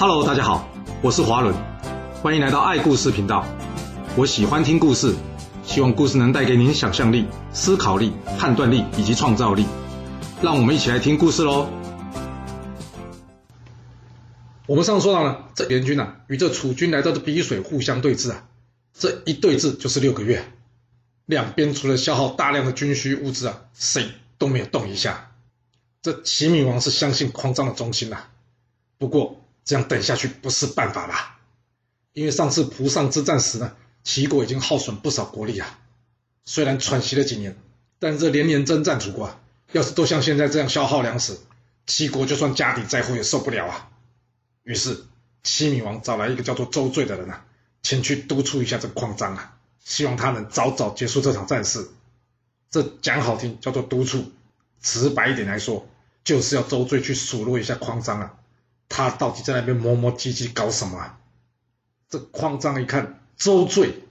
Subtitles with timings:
[0.00, 0.68] Hello，大家好，
[1.02, 1.52] 我是华伦，
[2.22, 3.44] 欢迎来到爱故事频道。
[4.16, 5.12] 我喜欢听故事，
[5.64, 9.66] 希望故事能带给您想象力、思考力、判断力以及创造力。
[10.40, 11.68] 让我们一起来听故事喽。
[14.66, 18.44] 我们上次说到了，这联军啊与这楚军来到这淝水互相对峙啊，
[18.96, 20.44] 这一对峙就是六个月，
[21.26, 24.06] 两边除了消耗大量的军需物资啊，谁
[24.38, 25.32] 都没有动一下。
[26.02, 28.28] 这齐闵王是相信匡章的忠心呐、啊，
[28.96, 29.40] 不过。
[29.68, 31.40] 这样等下去不是办法吧？
[32.14, 35.78] 因为上次蒲上之战时呢，齐国已经耗损不少国力啊。
[36.46, 37.54] 虽然喘息了几年，
[37.98, 39.38] 但这连年征战楚国啊，
[39.72, 41.38] 要是都像现在这样消耗粮食，
[41.86, 43.90] 齐国就算家底再厚也受不了啊。
[44.62, 45.04] 于是
[45.42, 47.44] 齐闵王找来一个叫做周最的人啊，
[47.82, 51.86] 前去督促一下这匡章啊，希望他能早早结束这场战事。
[52.70, 54.32] 这讲好听叫做督促，
[54.80, 55.86] 直白一点来说，
[56.24, 58.34] 就是要周最去数落一下匡章啊。
[58.88, 61.14] 他到底在那边磨磨唧唧搞什么？
[62.08, 64.02] 这匡章一看周最，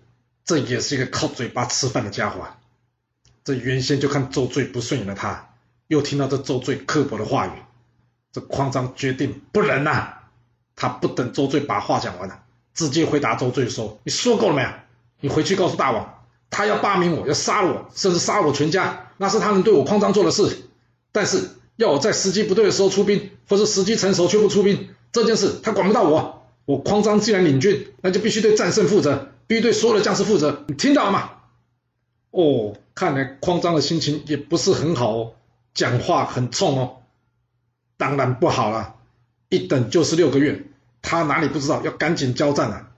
[0.46, 2.48] 这也是一个靠嘴巴吃饭的家伙。
[3.44, 5.50] 这原先就看周最不顺眼的他，
[5.88, 7.52] 又听到这周最刻薄的话语，
[8.32, 10.30] 这匡章决定不仁呐、啊。
[10.76, 12.44] 他不等周最把话讲完了，
[12.76, 14.70] 直接回答周最说：“你说够了没有？
[15.22, 20.70] 你回去告诉大王，他要罢免我，要杀了我，甚至杀了我全家，那是他能对我匡章做的事。
[21.12, 26.46] 但是。”要我在时机不对的时候出兵，或是时机成熟却不出兵，这件事他管不到我。
[26.66, 30.66] 我匡章既然领军，那就必须对战胜负责，必须对所有的将士负责。
[30.68, 31.32] 你听到了吗？
[32.32, 35.34] 哦，看来匡章的心情也不是很好哦，
[35.74, 36.98] 讲话很冲哦。
[37.96, 38.96] 当然不好了，
[39.48, 40.66] 一等就是六个月，
[41.02, 42.92] 他哪里不知道要赶紧交战啊？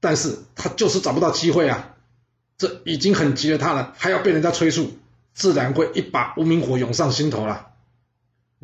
[0.00, 1.94] 但是他就是找不到机会啊。
[2.58, 4.90] 这已经很急了他了，还要被人家催促，
[5.32, 7.71] 自然会一把无名火涌上心头了。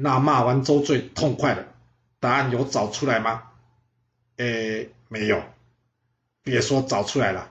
[0.01, 1.67] 那骂完周最痛快了，
[2.21, 3.43] 答案有找出来吗？
[4.37, 5.43] 诶，没有。
[6.45, 7.51] 别说找出来了，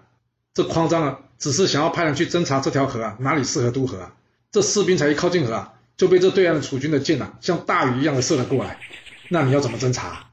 [0.54, 4.16] 这匡张啊，只是想要派人去侦查这条河啊，哪里适合渡河啊？
[4.50, 8.80] 这士兵才一靠近河啊，就被这对岸的楚军的箭啊，像大雨一样的射了过来。
[9.28, 10.30] 那你要怎么侦查？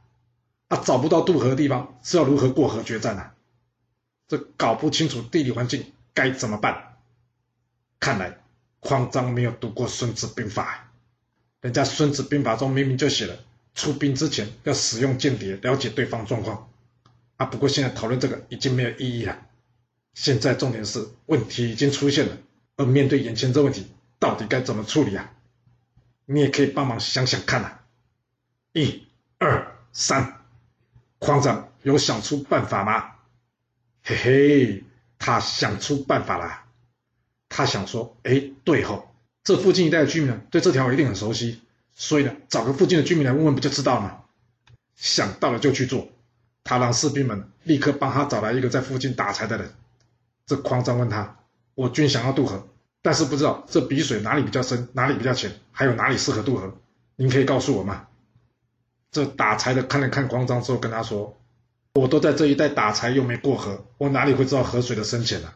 [0.69, 3.35] 啊，找不到渡河的地方，是要如何过河决战啊？
[4.29, 6.95] 这搞不清楚地理环境该怎么办？
[7.99, 8.39] 看来
[8.79, 10.87] 匡张没有读过《孙子兵法》。
[11.65, 13.39] 人家《孙子兵法》中明明就写了，
[13.75, 16.69] 出兵之前要使用间谍，了解对方状况。
[17.39, 19.47] 啊，不过现在讨论这个已经没有意义了。
[20.13, 22.37] 现在重点是问题已经出现了，
[22.77, 23.87] 而面对眼前这问题，
[24.19, 25.33] 到底该怎么处理啊？
[26.27, 27.87] 你也可以帮忙想想看啊。
[28.75, 29.07] 一、
[29.39, 30.45] 二、三，
[31.19, 33.13] 匡章有想出办法吗？
[34.03, 34.85] 嘿嘿，
[35.19, 36.65] 他想出办法了。
[37.49, 39.14] 他想说，哎，对吼。
[39.45, 41.61] 这附近一带的居民呢，对这条一定很熟悉，
[41.95, 44.21] 所以呢，找个附近的居民来问问，不就知道了吗？
[44.97, 46.09] 想到了就去做。
[46.67, 49.75] 他让士兵们立刻帮他找来一个在附近打柴的人。
[50.47, 51.37] 这匡章问他
[51.77, 52.67] ：“我军想要渡河，
[53.03, 56.75] 但是不知道这淝水哪里比较深，哪里比较浅，还有哪里适合渡河？
[57.17, 58.07] 您可以告诉我吗？”
[59.13, 61.37] 这打柴的看了看匡章之后，跟他说
[61.93, 65.53] ：“我都在这一带打柴，又没过河，我哪里会知道河水的深浅呢？”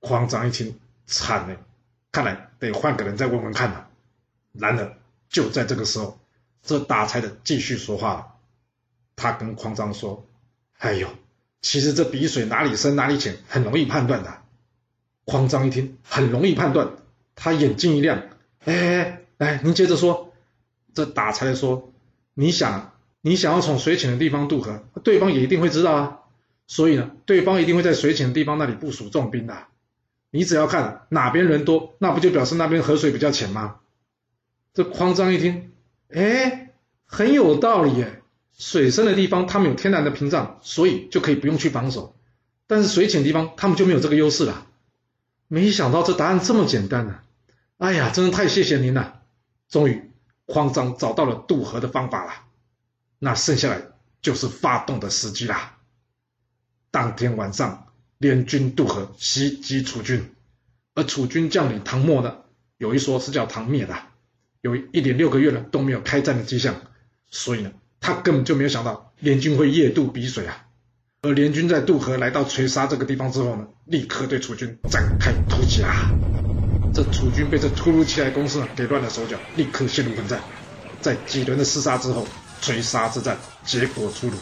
[0.00, 0.76] 匡章一听，
[1.06, 1.56] 惨了。
[2.12, 3.88] 看来得换个人再问问看了。
[4.52, 4.96] 然而
[5.30, 6.20] 就在这个时候，
[6.62, 8.26] 这打柴的继续说话了。
[9.16, 10.26] 他跟匡章说
[10.78, 11.08] ：“哎呦，
[11.62, 14.42] 其实这淝水哪里深哪里浅很容易判断的。”
[15.24, 16.90] 匡章一听很容易判断，
[17.34, 18.22] 他眼睛一亮
[18.66, 20.32] ：“哎，哎，您接着说。”
[20.94, 21.90] 这打柴的说
[22.34, 26.18] ：“你想，你想要从水浅的地方渡河，对方也一定会知道啊。
[26.66, 29.66] 所以呢，对方一定会在水浅的地方那里部署重兵的。”
[30.34, 33.80] 你只要看哪边人多，那不就表示那边河水比较浅吗？
[34.72, 35.72] 这匡章一听，
[36.08, 36.70] 哎，
[37.04, 38.22] 很有道理耶。
[38.56, 42.16] 水深的地方他们有天然的屏障，所以就可以不用去防守。
[42.66, 44.66] 但是水浅地方他们就没有这个优势了。
[45.48, 47.24] 没想到这答案这么简单呢、啊！
[47.76, 49.20] 哎呀，真的太谢谢您了。
[49.68, 50.10] 终于，
[50.46, 52.32] 匡章找到了渡河的方法了。
[53.18, 53.82] 那剩下来
[54.22, 55.76] 就是发动的时机啦。
[56.90, 57.91] 当天晚上。
[58.22, 60.30] 联军渡河袭击楚军，
[60.94, 62.36] 而楚军将领唐默呢，
[62.78, 63.96] 有一说是叫唐灭的，
[64.60, 66.76] 有一连六个月了都没有开战的迹象，
[67.28, 70.66] 所以呢，他根本就没有想到联军会夜渡淝水啊。
[71.22, 76.08] 而联军在渡河来到垂沙这个地方之后呢，立刻对楚军展开突击啊。
[76.94, 80.40] 这楚军被这突如其来的攻势给乱了手脚，立刻陷入混战。
[81.00, 82.24] 在几轮的厮杀之后，
[82.60, 84.36] 垂沙之战结果出炉，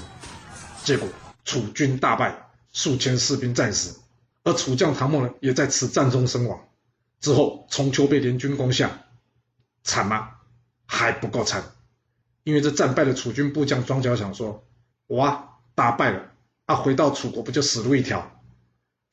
[0.85, 1.09] 结果
[1.47, 2.50] 楚军大败。
[2.73, 4.01] 数千士兵战死，
[4.45, 6.69] 而楚将唐默呢，也在此战中身亡。
[7.21, 9.07] 之后，重丘被联军攻下，
[9.83, 10.37] 惨吗？
[10.87, 11.73] 还不够惨，
[12.43, 14.65] 因为这战败的楚军部将庄角想说
[15.07, 16.33] ：“我啊打败了，
[16.67, 18.41] 啊回到楚国不就死路一条？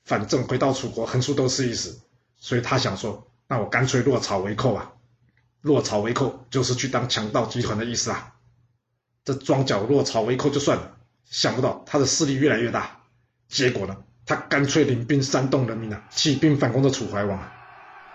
[0.06, 2.00] 反正回到楚国横竖都是一死，
[2.38, 4.94] 所以他想说，那我干脆落草为寇啊！
[5.62, 8.36] 落草为寇就是去当强盗集团的意思啊！
[9.26, 12.97] 这庄角落草为寇就算了，想不到他的势力越来越大，
[13.48, 17.54] 结果呢，他干脆领兵煽动人民啊，起兵反攻的楚怀王啊。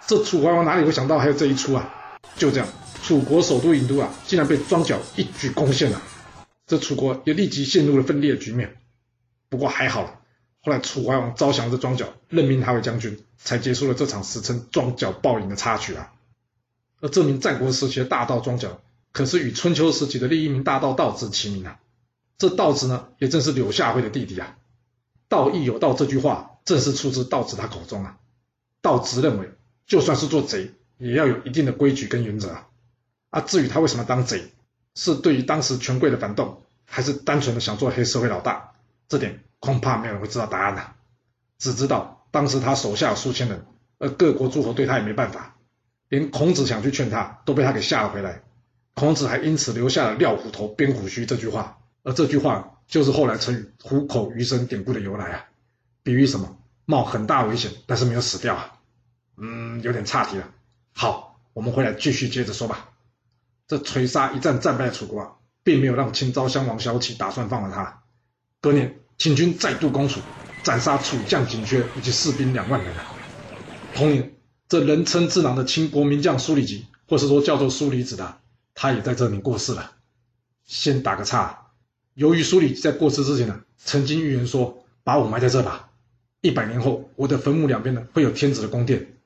[0.06, 1.94] 这楚怀王哪里会想到还有这一出啊？
[2.36, 2.68] 就这样，
[3.02, 6.02] 楚国首都郢都啊，竟然被庄脚一举攻陷了。
[6.66, 8.76] 这楚国也立即陷入了分裂的局面。
[9.48, 10.22] 不过还好，
[10.60, 16.12] 后来楚怀王招降了这庄脚，任命他为将军，才结束了这场史称“庄脚报应”的插曲啊。
[17.00, 18.80] 而这名战国时期的大盗庄脚。
[19.12, 21.78] 可是与春秋时期的另一名大盗道子齐名啊，
[22.38, 24.56] 这道子呢，也正是柳下惠的弟弟啊。
[25.32, 28.18] 道义有道这句话，正是出自道子他口中啊。
[28.82, 29.50] 道子认为，
[29.86, 32.68] 就算是做贼，也要有一定的规矩跟原则啊。
[33.30, 34.52] 啊，至于他为什么当贼，
[34.94, 38.74] 是对于当时权贵的反动，还是单纯的想做黑社会老大，
[39.08, 40.96] 这点恐怕没有人会知道答案啊。
[41.58, 43.64] 只知道当时他手下有数千人，
[43.98, 45.56] 而各国诸侯对他也没办法，
[46.10, 48.42] 连孔子想去劝他，都被他给吓了回来。
[48.92, 55.46] 孔子还因此留下了“撂虎头，鞭虎须”这句话，而这句话就是后来成语“虎口余生”典故的由来啊。
[56.02, 56.58] 比喻什么？
[56.84, 58.80] 冒很大危险，但是没有死掉啊。
[59.38, 60.50] 嗯，有点岔题了。
[60.92, 62.90] 好，我们回来继续接着说吧。
[63.66, 65.32] 这垂沙一战战败楚国啊，
[65.64, 68.02] 并没有让秦昭襄王萧启打算放了他。
[68.60, 70.20] 隔年，秦军再度攻楚，
[70.62, 73.06] 斩杀楚将景缺以及士兵两万人啊。
[73.94, 74.34] 同年，
[74.68, 78.36] 这人称智囊的秦国名将苏里吉，或是说叫做苏里子的。
[78.74, 79.92] 他也在这里过世了。
[80.66, 81.61] 先打个岔，
[82.14, 85.90] 由于苏里在过世之前呢，曾经预言说，把我埋在这吧，
[86.40, 89.16] 一百年后我的坟墓两边呢会有天子的宫殿。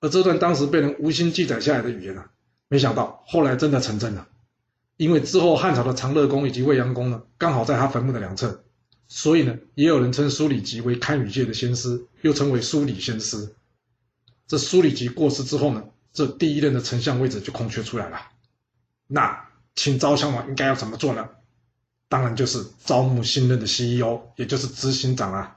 [0.00, 2.24] 而这段当时被人无心记载下来的语言呢，
[2.68, 4.26] 没想到后来真的成真了。
[4.96, 8.64] 因为之后汉朝的长乐宫以及未央宫呢，刚好在他坟墓的两侧，
[9.08, 13.54] 所以呢，也有人称苏里吉为堪舆界的先师，又称为苏里先师。
[14.46, 18.18] 这苏里吉过世之后呢，这第一任的丞相位置就空缺出来了。
[19.06, 21.28] 那秦昭襄王应该要怎么做呢？
[22.12, 25.56] 当然就是招募新任的 CEO，也就是执行长啊。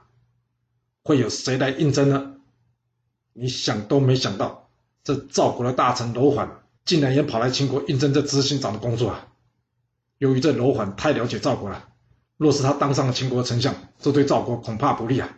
[1.02, 2.36] 会有谁来应征呢？
[3.34, 4.70] 你想都没想到，
[5.04, 9.28] 这赵国的大臣楼缓竟然也跑来秦国应征这执行长的工作啊！
[10.16, 11.90] 由于这楼缓太了解赵国了，
[12.38, 15.36] 若是他当上了秦国的丞相，这对赵国恐怕不利啊。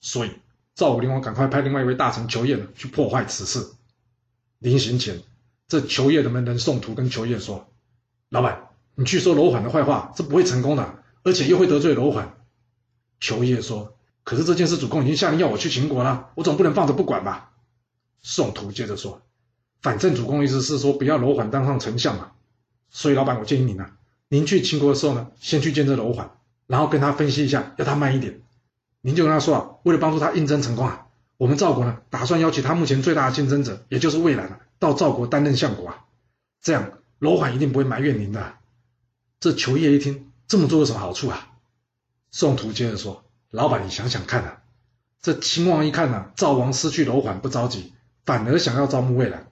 [0.00, 0.32] 所以
[0.74, 3.64] 赵武灵王赶快派另外一位大臣裘业去破坏此事。
[4.58, 5.22] 临行前。
[5.68, 7.68] 这裘业的门人宋屠跟裘业说
[8.30, 8.67] ：“老板，
[8.98, 12.34] 你去说楼缓的坏话，这不会成功的，而且又会得罪楼缓。”
[13.20, 17.52] 裘业说：“可是这件事主公已经下令要我去秦国了，我总不能放着不管吧？”
[18.22, 19.22] 宋屠接着说
[19.82, 22.32] ：“反正主公的意思是说不要楼缓当上丞相嘛，
[22.90, 23.86] 所以老板，我建议您呢，
[24.28, 26.32] 您去秦国的时候呢，先去见这楼缓，
[26.66, 28.40] 然后跟他分析一下，要他慢一点。
[29.00, 31.06] 您就跟他说啊，为了帮助他应征成功啊，
[31.36, 36.04] 我们赵国呢，打算邀请他目前最大的竞争者，也就是魏兰到赵国担任相国啊，
[36.60, 38.57] 这样楼缓一定不会埋怨您的。
[39.40, 41.52] 这裘业一听，这么做有什么好处啊？
[42.30, 44.62] 宋屠接着说：“老板，你想想看啊，
[45.22, 47.92] 这秦王一看呢，赵王失去楼缓不着急，
[48.24, 49.50] 反而想要招募魏兰，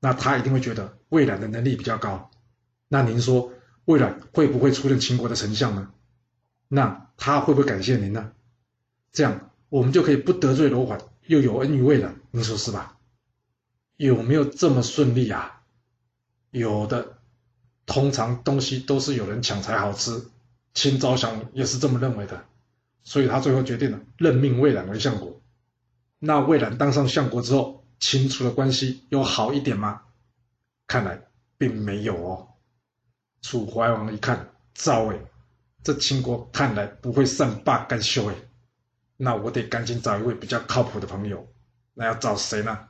[0.00, 2.30] 那他一定会觉得魏兰的能力比较高。
[2.88, 3.52] 那您说
[3.84, 5.90] 魏兰会不会出任秦国的丞相呢？
[6.68, 8.32] 那他会不会感谢您呢？
[9.12, 12.94] 这样我们就可以不得罪楼缓，又有恩于魏兰，您说是吧？”
[13.96, 15.62] 有没有这么顺利啊？
[16.50, 17.15] 有的，
[17.86, 20.26] 通常东西都是有人抢才好吃。
[20.74, 22.44] 秦昭襄也是这么认为的，
[23.02, 25.40] 所以他最后决定了任命魏冉为相国。
[26.18, 30.02] 那魏冉当上相国之后，秦楚的关系有好一点吗？
[30.86, 31.22] 看来
[31.56, 32.48] 并没有哦。
[33.40, 35.20] 楚怀王一看，糟诶，
[35.82, 38.34] 这秦国看来不会善罢甘休哎，
[39.16, 41.46] 那我得赶紧找一位比较靠谱的朋友。
[41.94, 42.88] 那要找谁呢？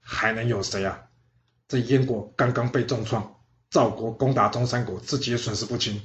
[0.00, 1.08] 还能有谁啊？
[1.68, 3.35] 这燕国刚刚被重创，
[3.76, 6.00] 赵国攻打中山国，自己也损失不轻，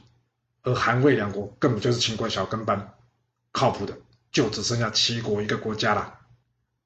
[0.62, 2.96] 而韩魏两国根本就是秦国小跟班，
[3.54, 3.98] 靠谱的
[4.30, 6.16] 就只剩下齐国一个国家了。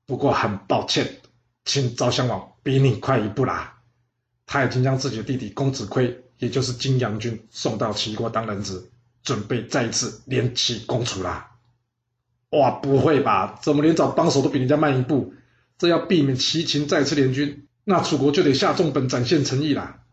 [0.06, 1.22] 不过很抱歉，
[1.64, 3.80] 秦昭襄王比你快一步啦，
[4.46, 8.92] 他已经将自己的弟弟公子亏，也就是荆阳君送到齐国当人质，
[9.24, 11.50] 准备再一次联齐攻楚啦。
[12.52, 13.60] 哇，不会吧？
[13.64, 15.34] 怎么连找帮手都比人家慢一步？
[15.80, 20.04] 这要避免齐秦再次联军，那楚国就得下重本展现诚意啦。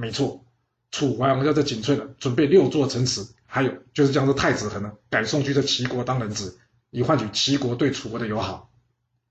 [0.00, 0.44] 没错，
[0.92, 6.56] 楚怀王要在景翠呢准备六座城池，还有就是将这太子恒呢改送去这齐国当人质，
[6.90, 8.70] 以换取齐国对楚国的友好。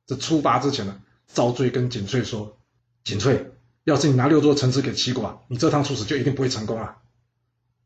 [0.05, 2.57] 这出发之前呢，昭追跟景翠说
[3.05, 3.53] ：“景翠，
[3.85, 6.97] 要是你拿六座城池给齐国啊，你这趟出使就一定不会成功啊。”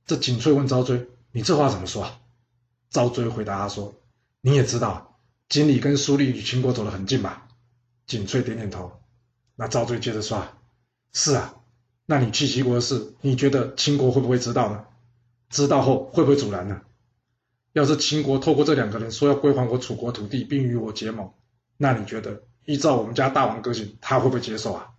[0.07, 2.11] 这景翠问昭追：“你这话怎么说？
[2.89, 3.93] 赵追回答他说
[4.41, 5.19] ：“你也知道，
[5.49, 7.47] 锦鲤跟苏厉与秦国走得很近吧？”
[8.07, 8.91] 景翠点点头。
[9.55, 10.43] 那赵追接着说
[11.13, 11.53] ：“是啊，
[12.11, 14.83] 那你去齐国的事，你觉得秦国会不会知道呢？
[15.49, 16.81] 知道后会不会阻拦呢？
[17.71, 21.31] 要是秦国透过这两个人说要归还我楚国土地，并与我结盟，
[21.77, 24.89] 那你觉得依照我们家大王个性，他会不会接受啊？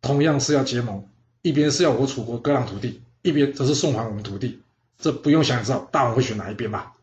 [0.00, 1.06] 同样是要结盟，
[1.42, 4.62] 一边是要我楚国割让土地，一边则是送还我们土地。”
[4.96, 6.94] 这不用想也知道大王会选哪一边吧？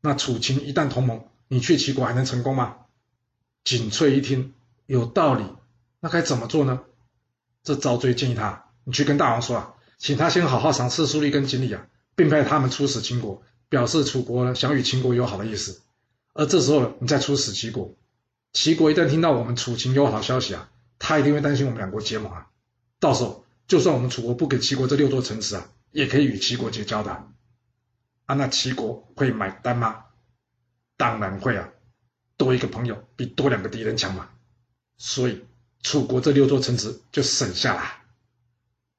[0.00, 2.76] 那楚秦一旦同盟，你去齐国还能成功吗？
[3.64, 4.54] 景翠一听
[4.86, 5.42] 有道理，
[5.98, 6.82] 那该怎么做呢？
[7.64, 15.82] 这赵追建议他，你去跟大王说啊，请他先好好赏赐苏厉跟锦鲤啊，并派他们出使秦国，表示楚国呢想与秦国友好的意思。
[16.34, 17.96] 而这时候呢你再出使齐国，
[18.52, 22.46] 齐国一旦听到我们楚秦友好消息啊，他一定会担心我们两国结盟啊。
[23.00, 25.68] 到时候就算我们楚国不给齐国这六座城池啊。
[25.94, 27.12] 也可以与齐国结交的，
[28.26, 30.06] 啊，那齐国会买单吗？
[30.96, 31.68] 当然会啊，
[32.36, 34.28] 多一个朋友比多两个敌人强嘛。
[34.96, 35.44] 所以
[35.84, 37.82] 楚国这六座城池就省下了。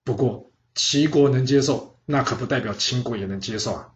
[0.06, 3.92] 不过齐国能接受，那可不代表秦国也能接受啊。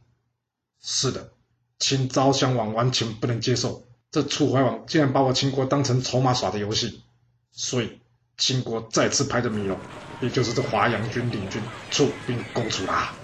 [0.81, 1.31] 是的，
[1.77, 7.03] 秦昭襄王完全不能接受，这楚怀王竟然把我秦国当成筹码耍的游戏，
[7.51, 7.99] 所以
[8.37, 9.77] 秦国再次派着米龙。
[10.21, 13.15] 也就是这华阳军领军出兵攻楚啦。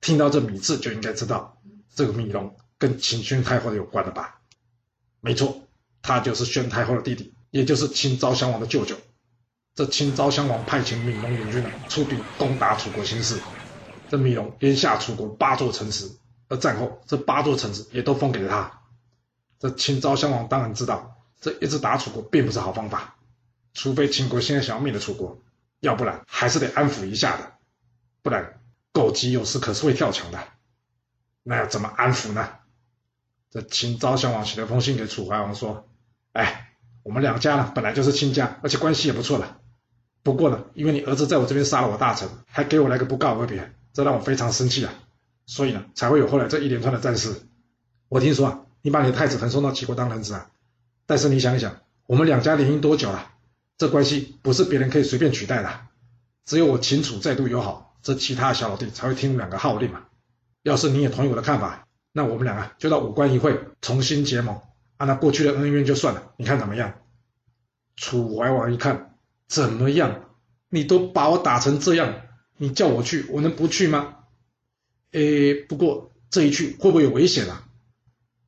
[0.00, 1.60] 听到这米字就应该知道，
[1.94, 4.40] 这个米龙跟秦宣太后有关的吧？
[5.20, 5.66] 没错，
[6.00, 8.96] 他就是宣太后的弟弟，也就是秦昭襄王的舅舅。
[9.74, 13.38] 这秦昭襄王派遣米龙领军出兵攻打楚国新市，
[14.08, 16.10] 这米龙连下楚国八座城池，
[16.48, 18.80] 而战后这八座城池也都封给了他。
[19.58, 23.16] 这秦昭襄王当然知道，这一直打楚国并不是好方法，
[23.74, 25.38] 除非秦国现在想要灭了楚国。
[25.80, 27.52] 要不然还是得安抚一下的，
[28.22, 28.60] 不然
[28.92, 30.38] 狗急有时可是会跳墙的。
[31.42, 32.48] 那要怎么安抚呢？
[33.50, 35.88] 这秦昭襄王写了封信给楚怀王说
[36.32, 36.71] ：“哎，
[37.02, 39.58] 我们两家呢本来就是亲家，而且关系也不错了。
[40.22, 44.92] 不过呢，因为你儿子在我这边杀了我大臣，还给我来个不告而别，这让我非常生气啊。
[45.46, 47.34] 所以呢，才会有后来这一连串的战事。
[48.08, 50.48] 我听说啊，你把你的太子腾送到齐国当人质啊。
[51.06, 53.30] 但是你想一想，我们两家联姻多久了？”
[53.78, 55.68] 这关系不是别人可以随便取代的，
[56.44, 60.04] 只有我秦楚再度友好，这其他小老弟才会听两个号令嘛。
[60.62, 64.60] 要是你也同意我的看法，那我们俩啊就到武关一会，重新结盟，
[65.04, 66.94] 那过去的恩怨就算了，你看怎么样？
[67.96, 69.16] 楚怀王一看，
[69.48, 70.30] 怎么样？
[70.68, 72.14] 你都把我打成这样，
[72.56, 74.16] 你叫我去，我能不去吗？
[75.12, 77.68] 诶，不过这一去会不会有危险啊？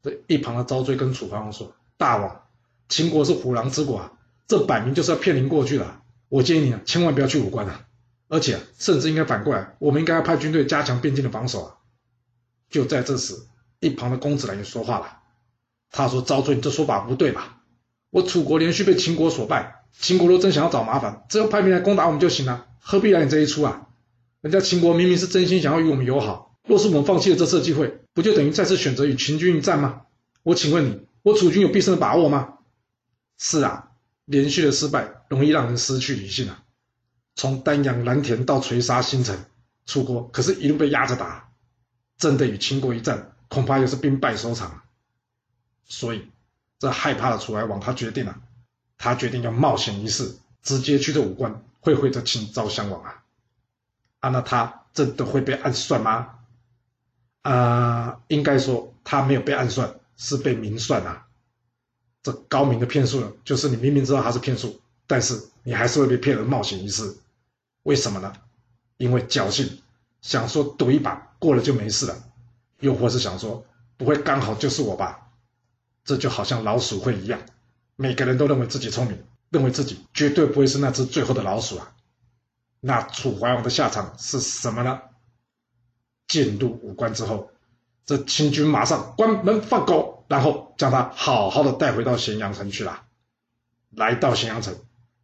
[0.02, 2.42] 这一旁的昭追跟楚怀王说：“大王，
[2.88, 4.12] 秦国是虎狼之国啊。”
[4.46, 6.02] 这摆明就是要骗您过去了。
[6.28, 7.86] 我建议你啊，千万不要去武关啊，
[8.28, 11.76] 而且啊甚至应该反过来，我们应该要派军队加强边境的防守啊。
[12.68, 13.34] 就在这时，
[13.80, 15.18] 一旁的公子兰也说话了。
[15.96, 17.62] 他说：“昭追，你这说法不对吧？
[18.10, 23.86] 我楚国连续被秦国所败，秦国若真想要找麻烦，只要派兵来攻打我们就行了，何必来你这一出啊？
[24.40, 30.02] 人家秦国明明是真心想要与我们友好，若是我们放弃了这次机会，不就等于再次选择与秦军一战吗？
[30.42, 32.54] 我请问你，我楚军有必胜的把握吗？”
[33.38, 33.90] 是啊。
[34.26, 36.62] 连续的失败容易让人失去理性啊！
[37.34, 39.36] 从丹阳蓝田到垂沙新城，
[39.84, 41.50] 楚国可是一路被压着打，
[42.16, 44.83] 真的与秦国一战，恐怕又是兵败收场。
[45.86, 46.30] 所以，
[46.78, 48.40] 这害怕的楚怀王他决定了、啊，
[48.98, 53.22] 他决定要冒险一试，直接去这武关会会这秦昭襄王啊！
[54.20, 56.30] 啊，那他真的会被暗算吗？
[57.42, 61.26] 啊、应该说他没有被暗算，是被明算啊！
[62.22, 67.18] 这高明的骗术呢，就是你明明知道他是骗术，但是你还是会被骗而冒险一试。
[67.82, 68.32] 为什么呢？
[68.96, 69.82] 因为侥幸，
[70.22, 72.16] 想说赌一把过了就没事了，
[72.80, 73.66] 又或是想说
[73.98, 75.23] 不会刚好就是我吧？
[76.04, 77.40] 这就好像老鼠会一样，
[77.96, 81.94] 每个人都认为自己聪明，认为自己绝对不会是那只最后的老鼠啊。
[82.80, 85.00] 那楚怀王的下场是什么呢？
[86.28, 87.50] 进入武关之后，
[88.04, 90.12] 这秦军马上关门放狗。
[90.26, 93.02] 然后将他好好的带回到咸阳城去了。
[93.90, 94.74] 来到咸阳城，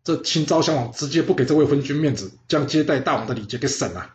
[0.05, 4.15] 这秦昭襄王直接不给这未婚君面子，将接待大王的礼节给省了。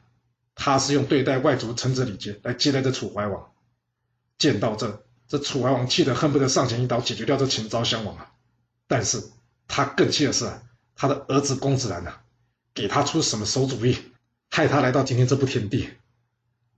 [0.54, 3.52] 他是用对待外族臣子礼节来接待这楚怀王。
[4.38, 8.32] 见到这，这楚怀王气得恨不得上前一刀解决掉这秦昭襄王啊！
[8.88, 9.24] 但是
[9.68, 10.52] 他更气的是，
[10.96, 12.22] 他的儿子公子兰啊，
[12.74, 13.98] 给他出什么馊主意，
[14.52, 15.90] 害他来到今天这步田地。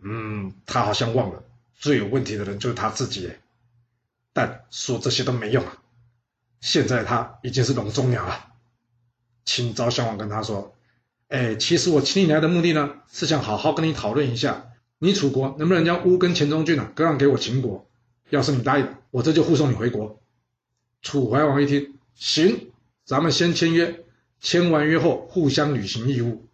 [0.02, 1.44] 嗯，他好像忘了，
[1.76, 3.32] 最有问题的人就是他自己。
[4.32, 5.78] 但说这些都没用啊！
[6.62, 8.54] 现在他已经是笼中鸟了。
[9.44, 10.76] 秦昭襄王跟他说
[11.28, 14.68] ：“哎，其实我请你来的目的呢，是想好好跟你讨论一下，
[15.00, 17.87] 你楚国能不能将乌跟黔中郡啊割让给我秦国？
[18.30, 20.22] 要是你答应，我这就护送你回国。”
[21.02, 22.72] 楚怀王一听，行，
[23.06, 24.04] 咱们先签约，
[24.40, 26.48] 签完约后互相履行义务。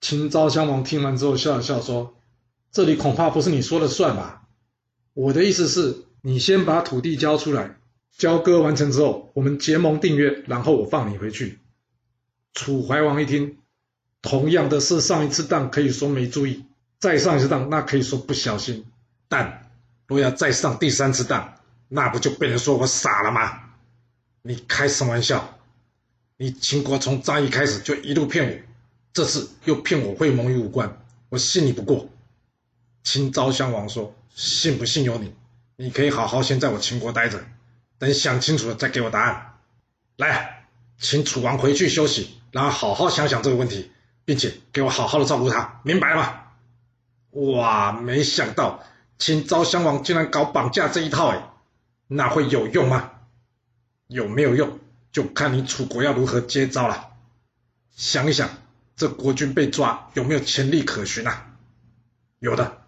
[0.00, 2.16] 秦昭襄王听完之后笑了笑说
[2.72, 4.48] ：“这里恐怕不是你说了算吧？
[5.12, 7.78] 我的意思是，你先把土地交出来，
[8.16, 11.58] 交割完成之后，我们结盟订约，然后我放你回去。”
[12.54, 13.58] 楚怀王一听，
[14.22, 16.64] 同样的是上一次当可以说没注意，
[16.98, 18.86] 再上一次当那可以说不小心，
[19.28, 19.67] 但
[20.08, 21.54] 若要再上第三次当，
[21.86, 23.60] 那不就被人说我傻了吗？
[24.42, 25.58] 你开什么玩笑？
[26.38, 28.58] 你秦国从张仪开始就一路骗我，
[29.12, 32.08] 这次又骗我会盟于武关，我信你不过。
[33.04, 35.34] 秦昭襄王说：“信不信由你，
[35.76, 37.44] 你可以好好先在我秦国待着，
[37.98, 39.54] 等想清楚了再给我答案。
[40.16, 40.66] 来，
[40.98, 43.90] 请楚王回去休息，然后好好想想这个问题，
[44.24, 46.42] 并且给我好好的照顾他，明白了吗？”
[47.52, 48.82] 哇，没想到
[49.18, 51.50] 秦昭襄王竟然搞绑架这一套，哎。
[52.06, 53.10] 那会有用吗？
[54.06, 54.78] 有没有用，
[55.12, 57.10] 就看你楚国要如何接招了。
[57.94, 58.48] 想一想，
[58.96, 61.54] 这国君被抓有没有前例可循啊？
[62.38, 62.78] 有的。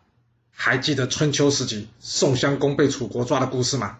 [0.50, 3.98] 还记得春秋时期宋襄公被楚国抓的故事吗？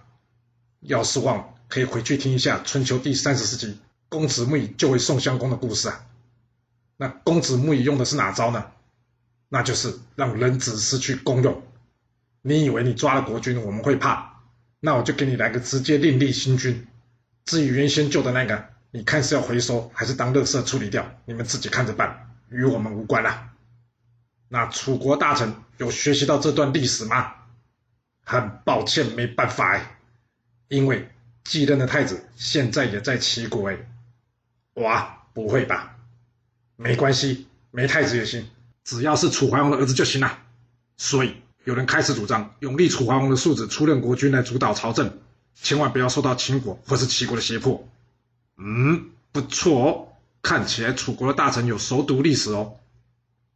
[0.81, 6.07] 要是忘了，可以回去听一下春秋第三十四集公子木乙救回宋襄公的故事啊。
[6.97, 8.71] 那公子木乙用的是哪招呢？
[9.49, 11.63] 那就是让人子失去功用。
[12.43, 14.41] 你以为你抓了国君，我们会怕？
[14.81, 16.87] 那我就给你来个直接另立新君，
[17.45, 23.51] 至于原先旧的那个，你看是要回收还是当垃圾处理掉，你们自己看着办，与我们无关了。
[24.49, 27.35] 那楚国大臣有学习到这段历史吗？
[28.25, 29.99] 很抱歉，没办法哎，
[30.69, 31.11] 因为
[31.45, 33.77] 继任的太子现在也在齐国哎。
[34.75, 35.99] 哇，不会吧？
[36.77, 38.49] 没关系，没太子也行，
[38.83, 40.39] 只要是楚怀王的儿子就行了。
[40.97, 41.37] 所以。
[41.71, 45.21] 有人开始主张用立楚怀王的庶子出任国君来主导朝政，
[45.55, 47.89] 千万不要受到秦国或是齐国的胁迫。
[48.59, 50.09] 嗯，不错哦，
[50.43, 52.75] 看起来楚国的大臣有熟读历史哦。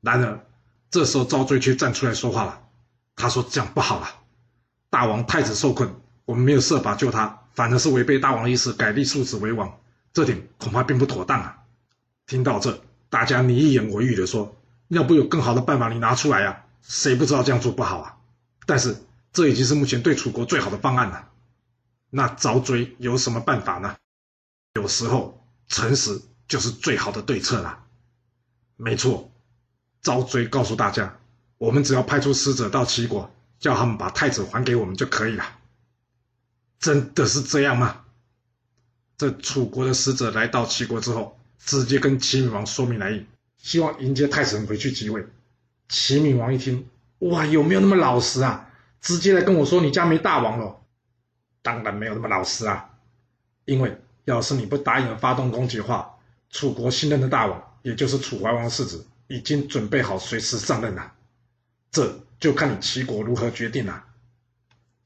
[0.01, 0.47] 然而，
[0.93, 2.61] 这时候赵罪却站出来说话了。
[3.17, 4.07] 他说：“这样不好了，
[4.91, 5.93] 大王太子受困，
[6.25, 9.77] 我们没有设法救他，反而是违背大王意思改立庶子为王，
[10.13, 11.59] 这点恐怕并不妥当啊。”
[12.29, 18.17] 听到这，大家你一言我一语的说：“要不有更好的办法，你拿出来呀。”谁不知道这样做不好啊？
[18.67, 18.97] 但是
[19.33, 21.31] 这已经是目前对楚国最好的方案了。
[22.11, 23.97] 那赵追有什么办法呢？
[24.75, 27.85] 有时候诚实就是最好的对策了。
[28.77, 29.33] 没错，
[30.03, 31.19] 赵追告诉大家，
[31.59, 35.45] 我们只要派出使者到齐国，叫他们把太子还给我们就可以了。
[36.79, 38.05] 真的是这样吗？
[39.17, 43.27] 这楚国的使者来到齐国之后，直接跟齐闵王说明来意，
[43.59, 45.27] 希望迎接太子回去即位。
[45.89, 48.71] 齐闵王一听，哇，有没有那么老实啊？
[49.01, 50.81] 直接来跟我说你家没大王了？
[51.61, 52.91] 当然没有那么老实啊！
[53.67, 56.19] 因为要是你不答应发动攻击的话，
[56.51, 61.13] 楚国新任的大王，也就是楚怀王世子，已经准备好随时上任了。
[61.91, 64.05] 这就看你齐国如何决定了。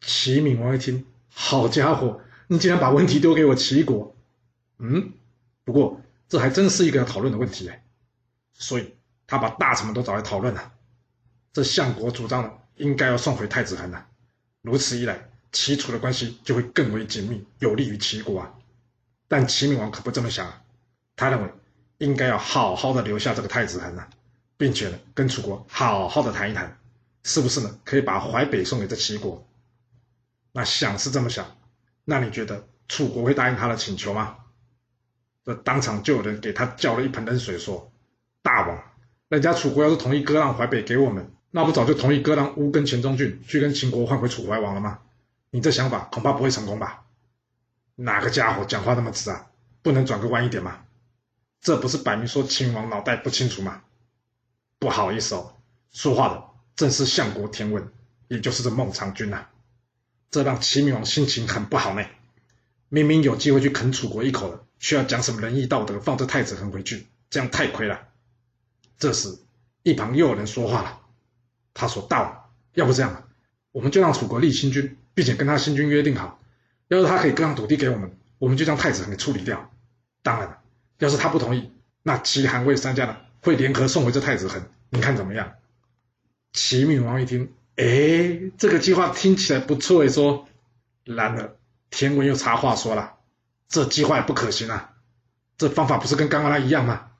[0.01, 4.15] 齐闵王一听，好家伙，你竟然把问题丢给我齐国？
[4.79, 5.13] 嗯，
[5.65, 7.85] 不过这还真是一个要讨论的问题哎，
[8.53, 8.95] 所以。
[9.29, 10.73] 他把大臣们都找来讨论了，
[11.53, 14.07] 这相国主张了，应该要送回太子衡了。
[14.63, 18.55] 如此一来，齐楚的关系就会更为紧密，有利于齐国啊。
[19.29, 20.51] 但齐闵王可不这么想，
[21.15, 21.53] 他认为
[21.99, 24.09] 应该要好好的留下这个太子衡啊，
[24.57, 26.79] 并且呢，跟楚国好好的谈一谈，
[27.23, 29.47] 是不是呢，可以把淮北送给这齐国？
[30.53, 31.59] 那想是这么想，
[32.07, 34.39] 那你觉得楚国会答应他的请求吗？
[35.45, 37.93] 这当场就有人给他浇了一盆冷水，说
[38.41, 38.83] ：“大王。”
[39.29, 45.01] 人家楚国要是同意割让淮北给我们，那不早就同意割让乌跟黔中郡，去跟秦国换回楚怀王了吗？
[45.51, 47.05] 你这想法恐怕不会成功吧？
[47.95, 49.47] 哪个家伙讲话那么直啊？
[49.83, 50.81] 不能转个弯一点吗？
[51.61, 53.83] 这不是摆明说秦王脑袋不清楚吗？
[54.79, 55.57] 不好意思哦，
[55.93, 57.89] 说话的正是相国田文，
[58.29, 59.47] 也就是这孟尝君呐、
[60.31, 62.03] 这让齐闵王心情很不好呢。
[62.89, 68.08] 明明有机会去啃楚国一口了，却要讲什么仁义道德，放这太子衡回去，这样太亏了。
[68.99, 69.39] 这时，
[69.83, 71.01] 一旁又有人说话了。
[71.73, 73.25] 他说：“道，要不这样吧，
[73.71, 76.41] 我们就让楚国立新君，并且跟他新君约定好，
[76.89, 79.71] 要是他可以割让土地给我们，我们就将太子衡给处理掉。
[80.23, 80.59] 当然了，
[80.99, 81.71] 要是他不同意，
[82.03, 84.61] 那齐韩魏三家呢，会联合送回这太子衡。
[84.91, 85.55] 你看怎么样？”
[86.53, 90.03] 齐闵王一听，哎，这个计划听起来不错。
[90.03, 90.49] 哎，说，
[91.05, 91.57] 然而
[91.91, 93.15] 田文又插话说了
[93.69, 94.95] ：“这计划也不可行啊，
[95.57, 97.11] 这方法不是跟刚刚那一样吗？”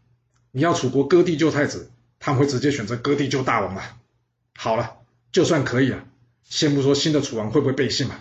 [0.51, 3.99] 你要楚国割地救太子，他们会直接选择割地救大王啊？
[4.57, 4.97] 好了，
[5.31, 6.05] 就算可以了，
[6.43, 8.21] 先不说新的楚王会不会背信嘛，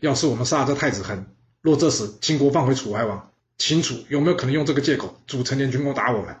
[0.00, 1.26] 要是我们杀了这太子恒，
[1.60, 6.36] 若这时秦国放回楚怀王，秦楚有没有可能用这个借口组成联军攻打我们？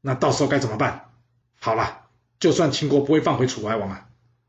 [0.00, 1.10] 那到时候该怎么办？
[1.58, 2.02] 好了，
[2.38, 4.08] 就算秦国不会放回楚怀王啊，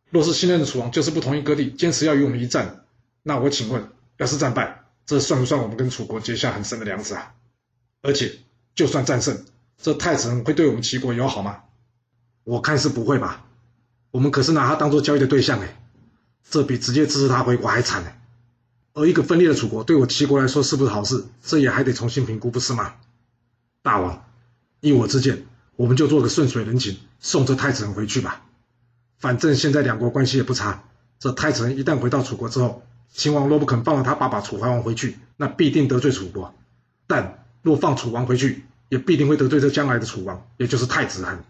[0.09, 2.85] 若是新任的楚王就是不同意割地，坚持要与我们一战，
[3.23, 7.33] 那我请问，要是战败，这算不算我们跟楚国结下很深的梁子啊？
[8.01, 8.39] 而且，
[8.75, 9.45] 就算战胜，
[9.81, 11.63] 这太子会对我们齐国友好吗？
[12.43, 13.45] 我看是不会吧。
[14.11, 15.81] 我们可是拿他当做交易的对象哎，
[16.47, 18.21] 这比直接支持他回国还惨哎。
[18.93, 21.25] 而一个分裂的楚国对我齐国来说是不是好事？
[21.41, 22.93] 这也还得重新评估，不是吗？
[23.81, 24.23] 大王，
[24.81, 28.43] 依我之见，我们就做个顺水人情，送这太子回去吧。
[29.17, 30.83] 反正现在两国关系也不差，
[31.19, 36.53] 这太子一旦回到楚国之后，秦王若不肯放了他爸爸楚怀王回去，那必定得罪楚国。
[37.07, 41.41] 但若放楚王回去，也必定会得罪这将来的楚王，也就是太子恒。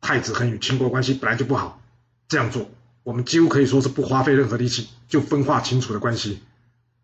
[0.00, 1.82] 太子恒与秦国关系本来就不好，
[2.28, 2.70] 这样做，
[3.02, 6.44] 我们几乎可以说是不花费任何力气就分化秦楚的关系。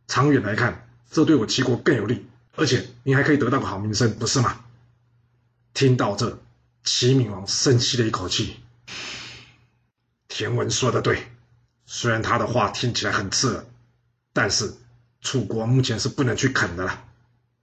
[0.07, 4.61] 长远来看，这对我齐国更有利，而且你还可以得到个好名声，不是吗？
[5.75, 6.39] 听到这，
[6.85, 8.61] 齐闵王深吸了一口气。
[10.29, 11.27] 田文说的对，
[11.87, 13.65] 虽然他的话听起来很刺耳，
[14.33, 14.73] 但是
[15.23, 17.03] 楚国目前是不能去啃的了。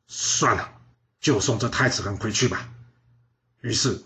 [0.07, 0.73] 算了，
[1.23, 2.69] 就送这太子恒回去吧。
[3.61, 4.03] 于是，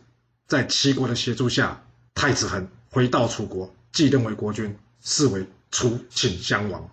[0.48, 1.84] 在齐国的协助下，
[2.16, 6.90] 太子恒回到楚国，继任为国君，是为楚顷襄王。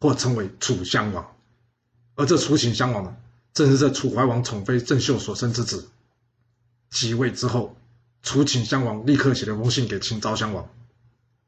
[0.00, 1.34] 或称为楚襄王，
[2.14, 3.16] 而这楚顷襄王呢，
[3.52, 5.88] 正是这楚怀王宠妃郑袖所生之子。
[6.88, 7.76] 即位之后，
[8.22, 10.70] 楚顷襄王立刻写了封信给秦昭襄王，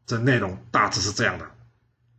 [0.04, 1.48] 这内容大致是这样的：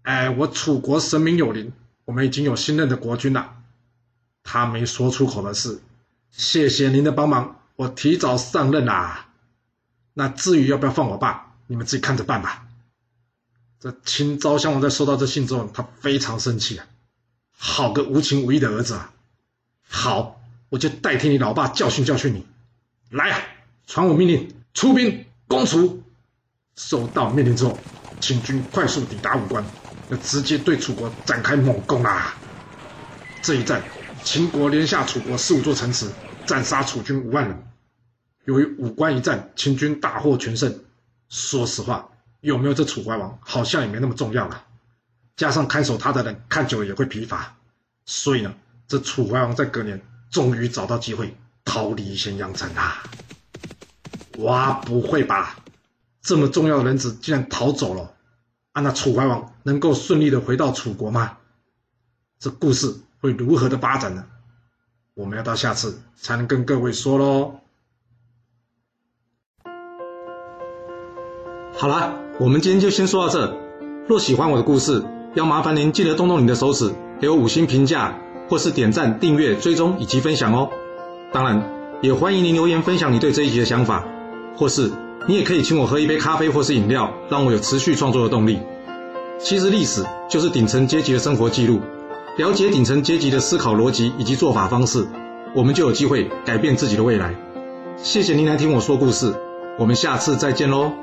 [0.03, 1.73] 哎，我楚国神明有灵，
[2.05, 3.61] 我们已经有新任的国君了。
[4.41, 5.81] 他没说出口的是，
[6.31, 9.27] 谢谢您的帮忙，我提早上任啦。
[10.13, 12.65] 那至于要不要放我爸，你们自己看着办吧。
[13.79, 16.85] 这秦昭襄王在收到这信之后，他非常生气啊！
[17.57, 19.13] 好个无情无义的儿子啊！
[19.87, 22.45] 好，我就代替你老爸教训教训你。
[23.09, 23.41] 来啊，
[23.87, 26.03] 传我命令，出兵攻楚。
[26.75, 27.77] 收到命令之后，
[28.19, 29.63] 秦军快速抵达武关，
[30.09, 32.35] 要直接对楚国展开猛攻啊！
[33.41, 33.83] 这一战，
[34.23, 36.09] 秦国连下楚国十五座城池，
[36.45, 37.67] 斩杀楚军五万人。
[38.45, 40.79] 由于武关一战，秦军大获全胜。
[41.29, 42.07] 说实话。
[42.39, 44.63] 有没有这楚怀王，好像也没那么重要了。
[45.35, 47.55] 加上看守他的人看久了也会疲乏，
[48.03, 48.55] 所以呢，
[48.87, 53.03] 这楚怀王在隔年终于找到机会逃离咸阳城啊！
[54.39, 55.57] 哇，不会吧？
[56.23, 58.11] 这么重要的人质竟然逃走了？
[58.71, 61.37] 啊，那楚怀王能够顺利的回到楚国吗？
[62.41, 64.25] 这故事会如何的发展呢？
[65.13, 67.59] 我们要到下次才能跟各位说喽。
[71.73, 73.55] 好了，我们今天就先说到这。
[74.07, 78.17] 若喜欢我的故事，要麻烦您记得动动你的手指，给我五星评价，
[78.49, 80.71] 或是点赞、订阅、追踪以及分享哦。
[81.31, 81.63] 当然，
[82.01, 84.03] 也欢迎您留言分享你对这一集的想法，
[84.57, 84.91] 或是
[85.27, 88.59] 你也可以请我喝一杯咖啡或是饮料，让我有持续创作的动力。
[89.37, 91.81] 其实历史就是顶层阶级的生活记录，
[92.37, 95.05] 了解顶层阶级的思考逻辑以及做法方式，
[95.53, 97.35] 我们就有机会改变自己的未来。
[97.97, 99.35] 谢谢您来听我说故事，
[99.77, 100.93] 我们下次再见喽。